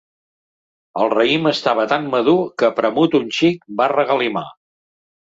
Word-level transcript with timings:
El 1.01 1.09
raïm 1.13 1.43
estava 1.49 1.83
tan 1.91 2.07
madur 2.13 2.35
que, 2.61 2.69
premut 2.79 3.17
un 3.19 3.27
xic, 3.41 3.61
va 3.83 3.91
regalimar. 3.93 4.45